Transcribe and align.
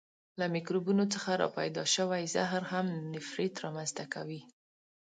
له 0.39 0.45
میکروبونو 0.55 1.03
څخه 1.13 1.31
را 1.41 1.47
پیدا 1.57 1.83
شوی 1.95 2.23
زهر 2.35 2.61
هم 2.73 2.85
نفریت 3.13 3.55
را 3.63 3.69
منځ 3.75 3.89
ته 3.97 4.05
کوي. 4.13 4.41